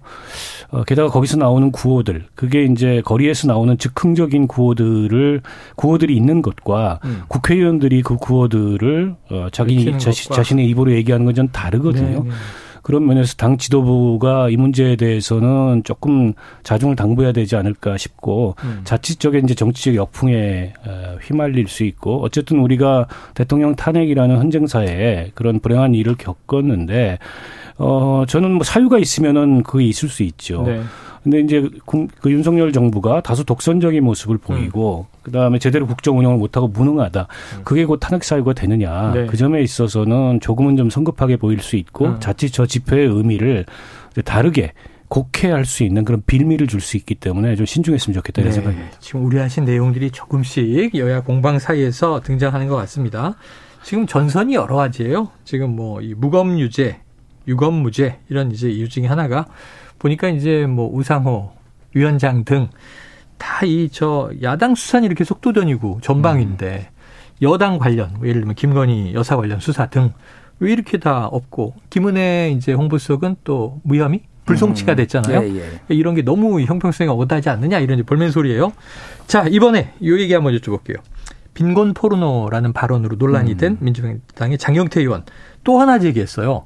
[0.87, 5.41] 게다가 거기서 나오는 구호들, 그게 이제 거리에서 나오는 즉흥적인 구호들을
[5.75, 7.23] 구호들이 있는 것과 음.
[7.27, 12.23] 국회의원들이 그 구호들을 어, 자기 자시, 자신의 입으로 얘기하는 건 좀 다르거든요.
[12.23, 12.35] 네, 네.
[12.83, 16.33] 그런 면에서 당 지도부가 이 문제에 대해서는 조금
[16.63, 18.81] 자중을 당부해야 되지 않을까 싶고 음.
[18.83, 25.95] 자칫적인 이제 정치적 역풍에 어, 휘말릴 수 있고 어쨌든 우리가 대통령 탄핵이라는 헌정사에 그런 불행한
[25.95, 27.19] 일을 겪었는데
[27.77, 30.63] 어 저는 뭐 사유가 있으면은 그게 있을 수 있죠.
[30.63, 30.81] 네.
[31.23, 35.17] 근데 이제 그 윤석열 정부가 다소 독선적인 모습을 보이고 음.
[35.23, 37.27] 그다음에 제대로 국정 운영을 못하고 무능하다.
[37.57, 37.61] 음.
[37.63, 39.13] 그게 곧 탄핵 사유가 되느냐.
[39.13, 39.25] 네.
[39.25, 42.19] 그 점에 있어서는 조금은 좀 성급하게 보일 수 있고 음.
[42.19, 43.65] 자칫 저 집회의 의미를
[44.25, 44.73] 다르게
[45.07, 48.55] 곡해할 수 있는 그런 빌미를 줄 수 있기 때문에 좀 신중했으면 좋겠다 이런 네.
[48.55, 48.97] 생각입니다.
[48.99, 53.35] 지금 우려하신 내용들이 조금씩 여야 공방 사이에서 등장하는 것 같습니다.
[53.83, 55.29] 지금 전선이 여러 가지예요.
[55.45, 56.99] 지금 뭐 이 무검 유죄,
[57.47, 59.45] 유검무죄 이런 이제 이유 중에 하나가
[59.99, 61.51] 보니까 이제 뭐 우상호
[61.93, 62.69] 위원장 등
[63.37, 66.93] 다 이 저 야당 수사는 이렇게 속도전이고 전방인데 음.
[67.41, 70.11] 여당 관련 뭐 예를 들면 김건희 여사 관련 수사 등
[70.59, 74.95] 왜 이렇게 다 없고 김은혜 이제 홍보수석은 또 무혐의 불송치가 음.
[74.95, 75.39] 됐잖아요.
[75.39, 75.55] 음.
[75.57, 75.95] 예, 예.
[75.95, 78.71] 이런 게 너무 형평성이 어긋나지 않느냐 이런 볼멘 소리예요.
[79.27, 80.97] 자 이번에 이 얘기 한번 여쭤볼게요.
[81.53, 83.57] 빈곤 포르노라는 발언으로 논란이 음.
[83.57, 85.23] 된 민주당의 장영태 의원
[85.65, 86.63] 또 하나 제기했어요.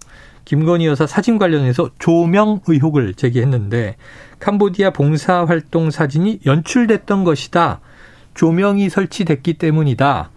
[0.47, 3.97] 김건희 여사 사진 관련해서 조명 의혹을 제기했는데
[4.39, 7.81] 캄보디아 봉사활동 사진이 연출됐던 것이다.
[8.33, 10.29] 조명이 설치됐기 때문이다.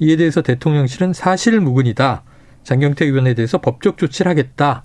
[0.00, 2.22] 이에 대해서 대통령실은 사실 무근이다.
[2.64, 4.82] 장경태 의원에 대해서 법적 조치를 하겠다.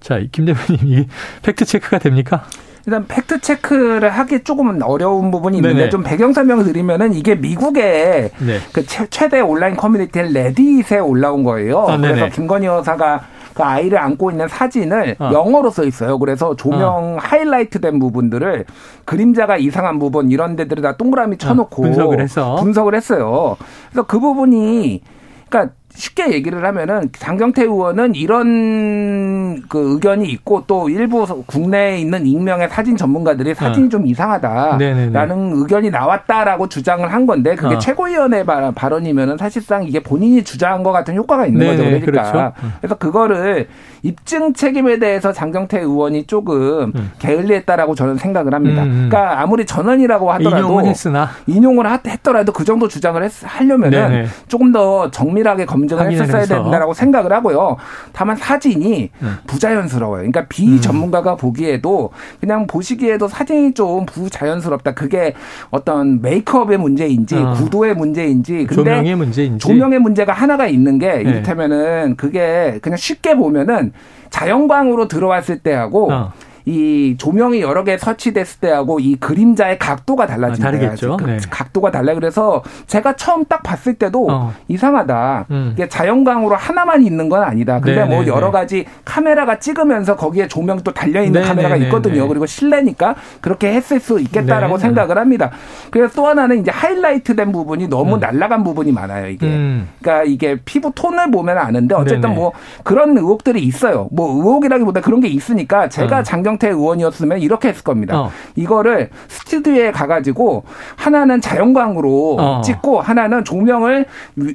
[0.00, 1.06] 자, 김 대표님, 이
[1.42, 2.44] fact check가 됩니까?
[2.86, 5.90] 일단 fact check를 하기 조금은 어려운 부분이 있는데 네네.
[5.90, 8.58] 좀 배경 설명을 드리면은 이게 미국의 네.
[8.72, 11.80] 그 최대 온라인 커뮤니티인 레딧에 올라온 거예요.
[11.86, 15.30] 아, 그래서 김건희 여사가 그 아이를 안고 있는 사진을 어.
[15.32, 16.16] 영어로 써 있어요.
[16.20, 17.16] 그래서 조명 어.
[17.18, 18.66] highlight된 부분들을
[19.04, 23.56] 그림자가 이상한 부분 이런 데들에다 동그라미 어, 쳐놓고 분석을 해서 분석을 했어요.
[23.90, 25.02] 그래서 그 부분이
[25.48, 32.68] 그러니까 쉽게 얘기를 하면은 장경태 의원은 이런 그 의견이 있고 또 일부 국내에 있는 익명의
[32.68, 33.88] 사진 전문가들이 사진이 어.
[33.88, 35.50] 좀 이상하다라는 네네네.
[35.54, 37.78] 의견이 나왔다라고 주장을 한 건데 그게 어.
[37.78, 41.76] 최고위원회 발언이면은 사실상 이게 본인이 주장한 것 같은 효과가 있는 네네.
[41.76, 41.82] 거죠.
[42.06, 42.38] 그러니까 그렇죠.
[42.38, 42.70] 어.
[42.80, 43.68] 그래서 그거를
[44.02, 47.12] 입증 책임에 대해서 장경태 의원이 조금 음.
[47.18, 48.82] 게을리했다라고 저는 생각을 합니다.
[48.82, 48.88] 음.
[48.88, 49.08] 음.
[49.10, 54.26] 그러니까 아무리 전원이라고 하더라도 인용은 했으나 인용을 했더라도 그 정도 주장을 했, 하려면은 네네.
[54.46, 57.76] 조금 더 정밀하게 검 검증을 했었어야 된다라고 생각을 하고요.
[58.12, 59.36] 다만 사진이 음.
[59.46, 60.18] 부자연스러워요.
[60.18, 61.36] 그러니까 비전문가가 음.
[61.36, 62.10] 보기에도
[62.40, 64.94] 그냥 보시기에도 사진이 좀 부자연스럽다.
[64.94, 65.34] 그게
[65.70, 67.52] 어떤 메이크업의 문제인지 어.
[67.52, 71.20] 구도의 문제인지 근데 조명의 문제인지 조명의 문제가 하나가 있는 게 네.
[71.20, 73.92] 이를테면은 그게 그냥 쉽게 보면은
[74.30, 76.32] 자연광으로 들어왔을 때하고 어.
[76.68, 80.68] 이 조명이 여러 개 설치됐을 때하고 이 그림자의 각도가 달라진다.
[80.68, 81.16] 아, 다르겠죠.
[81.16, 81.38] 그 네.
[81.48, 82.12] 각도가 달라.
[82.12, 84.52] 그래서 제가 처음 딱 봤을 때도 어.
[84.68, 85.46] 이상하다.
[85.50, 85.70] 음.
[85.72, 87.80] 이게 자연광으로 하나만 있는 건 아니다.
[87.80, 88.14] 근데 네네네.
[88.14, 88.52] 뭐 네, 여러 네.
[88.52, 92.28] 가지 카메라가 찍으면서 거기에 조명이 또 달려 있는 카메라가 있거든요.
[92.28, 94.88] 그리고 실내니까 그렇게 했을 수 있겠다라고 네네.
[94.88, 95.50] 생각을 합니다.
[95.90, 98.20] 그래서 또 하나는 이제 하이라이트된 부분이 너무 음.
[98.20, 99.28] 날라간 부분이 많아요.
[99.28, 99.46] 이게.
[99.46, 99.88] 음.
[100.02, 102.34] 그러니까 이게 피부 톤을 보면 아는데 어쨌든 네네.
[102.34, 102.52] 뭐
[102.84, 104.08] 그런 의혹들이 있어요.
[104.12, 106.24] 뭐 의혹이라기보다 그런 게 있으니까 제가 음.
[106.24, 108.20] 장경 김성태 의원이었으면 이렇게 했을 겁니다.
[108.20, 108.30] 어.
[108.56, 110.64] 이거를 스튜디오에 가가지고
[110.96, 112.60] 하나는 자연광으로 어.
[112.62, 114.04] 찍고 하나는 조명을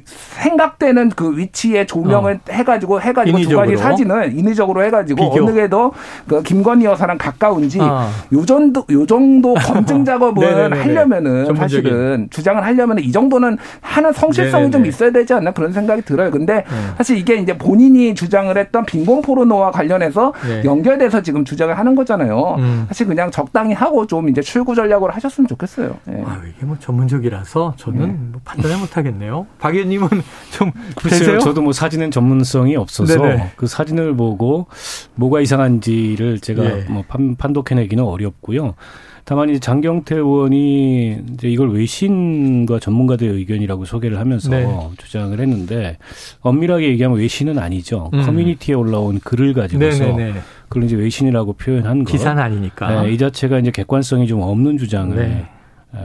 [0.04, 2.52] 생각되는 그 위치에 조명을 어.
[2.52, 3.66] 해가지고 해가지고 인위적으로.
[3.66, 5.44] 두 가지 사진을 인위적으로 해가지고 비교.
[5.44, 5.92] 어느 게 더
[6.28, 8.08] 그 김건희 여사랑 가까운지 어.
[8.32, 14.70] 요 정도 요 정도 검증 작업을 하려면은 사실은 주장을 하려면은 이 정도는 하는 성실성이 네네네.
[14.70, 16.30] 좀 있어야 되지 않나 그런 생각이 들어요.
[16.30, 16.64] 근데 네.
[16.98, 20.62] 사실 이게 이제 본인이 주장을 했던 빈곤 포르노와 관련해서 네.
[20.64, 22.56] 연결돼서 지금 주장을 하는 거잖아요.
[22.58, 22.84] 음.
[22.88, 25.96] 사실 그냥 적당히 하고 좀 이제 출구 전략으로 하셨으면 좋겠어요.
[26.04, 26.22] 네.
[26.26, 28.18] 아, 이게 뭐 전문적이라서 저는 네.
[28.32, 29.46] 뭐 판단을 못 하겠네요.
[29.58, 30.08] 박 의원님은
[30.52, 31.38] 좀 글쎄요.
[31.38, 33.52] 저도 뭐 사진은 전문성이 없어서 네네.
[33.56, 34.66] 그 사진을 보고
[35.14, 36.84] 뭐가 이상한지를 제가 네.
[36.88, 38.74] 뭐 판, 판독해내기는 어렵고요.
[39.26, 44.66] 다만 이제 장경태 의원이 이제 이걸 외신과 전문가들의 의견이라고 소개를 하면서 네.
[44.98, 45.96] 주장을 했는데
[46.40, 48.10] 엄밀하게 얘기하면 외신은 아니죠.
[48.12, 48.22] 음.
[48.26, 50.40] 커뮤니티에 올라온 글을 가지고서 네네네.
[50.74, 52.10] 그걸 이제 외신이라고 표현한 거.
[52.10, 53.02] 기사는 아니니까.
[53.02, 55.46] 네, 이 자체가 이제 객관성이 좀 없는 주장을 네.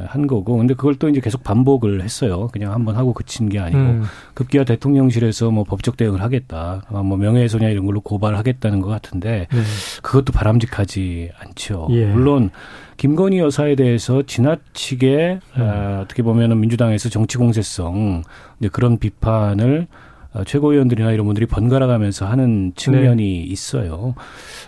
[0.06, 2.48] 한 거고 근데 그걸 또 이제 계속 반복을 했어요.
[2.54, 4.04] 그냥 한번 하고 그친 게 아니고 음.
[4.36, 9.62] 급기야 대통령실에서 뭐 법적 대응을 하겠다, 뭐 명예훼손이나 이런 걸로 고발하겠다는 것 같은데 네.
[10.04, 11.88] 그것도 바람직하지 않죠.
[11.90, 12.06] 예.
[12.06, 12.52] 물론
[12.98, 15.62] 김건희 여사에 대해서 지나치게 음.
[15.62, 18.22] 어, 어떻게 보면은 민주당에서 정치 공세성
[18.60, 20.09] 이제 그런 비판을 어,
[20.46, 23.44] 최고위원들이나 이런 분들이 번갈아 가면서 하는 측면이 네.
[23.44, 24.16] 있어요.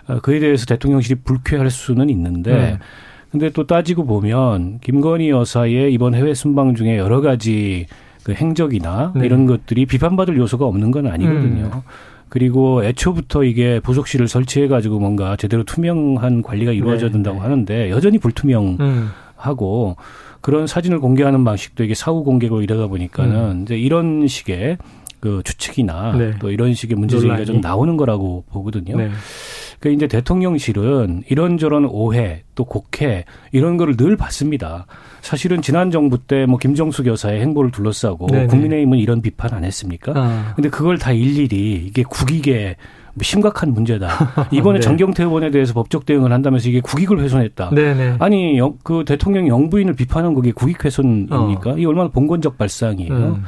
[0.08, 2.80] 어, 그에 대해서 대통령실이 불쾌할 수는 있는데 네.
[3.32, 7.86] 근데 또 따지고 보면 김건희 여사의 이번 해외 순방 중에 여러 가지
[8.24, 9.26] 그 행적이나 네.
[9.26, 11.71] 이런 것들이 비판받을 요소가 없는 건 아니거든요.
[11.74, 11.82] 음.
[12.30, 17.13] 그리고 애초부터 이게 부속실을 설치해 가지고 뭔가 제대로 투명한 관리가 이루어져야 네.
[17.13, 17.43] 된다고 네.
[17.43, 19.95] 하는데 여전히 불투명하고 음.
[20.41, 23.62] 그런 사진을 공개하는 방식도 이게 사후 공개로 이러다 보니까는 음.
[23.63, 24.78] 이제 이런 식의
[25.21, 26.31] 그 추측이나 네.
[26.39, 28.97] 또 이런 식의 문제제기가 좀 나오는 거라고 보거든요.
[28.97, 29.10] 네.
[29.79, 34.86] 그러니까 이제 대통령실은 이런저런 오해 또 곡해 이런 거를 늘 받습니다.
[35.21, 38.47] 사실은 지난 정부 때 뭐 김정숙 여사의 행보를 둘러싸고 네네.
[38.47, 40.13] 국민의힘은 이런 비판 안 했습니까?
[40.15, 40.53] 아.
[40.55, 42.75] 근데 그걸 다 일일이 이게 국익에
[43.13, 44.07] 뭐 심각한 문제다.
[44.51, 44.81] 이번에 네.
[44.81, 47.69] 정경태 의원에 대해서 법적 대응을 한다면서 이게 국익을 훼손했다.
[47.71, 48.15] 네네.
[48.19, 51.71] 아니 그 대통령 영부인을 비판한 그게 국익 훼손입니까?
[51.71, 51.77] 어.
[51.77, 53.13] 이 얼마나 봉건적 발상이에요.
[53.13, 53.43] 음.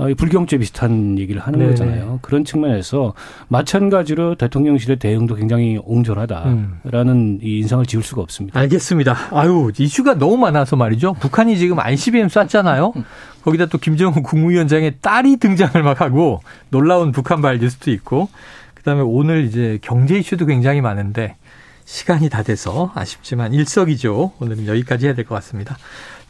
[0.00, 1.70] 어, 불경죄 비슷한 얘기를 하는 네네.
[1.72, 2.18] 거잖아요.
[2.22, 3.12] 그런 측면에서
[3.48, 7.38] 마찬가지로 대통령실의 대응도 굉장히 옹졸하다라는 음.
[7.42, 8.58] 이 인상을 지울 수가 없습니다.
[8.58, 9.14] 알겠습니다.
[9.32, 11.12] 아유 이슈가 너무 많아서 말이죠.
[11.20, 12.94] 북한이 지금 ICBM 쐈잖아요.
[13.42, 18.28] 거기다 또 김정은 국무위원장의 딸이 등장을 막 하고 놀라운 북한발 뉴스도 있고
[18.74, 21.36] 그다음에 오늘 이제 경제 이슈도 굉장히 많은데
[21.84, 25.76] 시간이 다 돼서 아쉽지만 일석이조 오늘은 여기까지 해야 될 것 같습니다.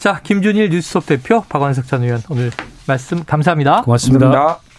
[0.00, 2.50] 자, 김준일 뉴스톱 대표 박완석 전 의원 오늘
[2.86, 3.82] 말씀 감사합니다.
[3.82, 4.30] 고맙습니다.
[4.30, 4.69] 감사합니다.